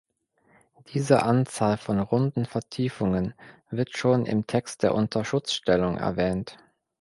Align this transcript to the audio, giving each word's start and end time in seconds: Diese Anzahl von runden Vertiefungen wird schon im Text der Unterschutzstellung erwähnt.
Diese 0.95 1.21
Anzahl 1.21 1.77
von 1.77 1.99
runden 1.99 2.47
Vertiefungen 2.47 3.35
wird 3.69 3.95
schon 3.95 4.25
im 4.25 4.47
Text 4.47 4.81
der 4.81 4.95
Unterschutzstellung 4.95 5.95
erwähnt. 5.99 6.57